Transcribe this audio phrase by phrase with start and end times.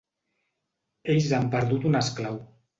[1.15, 2.45] Ells han perdut un esclau.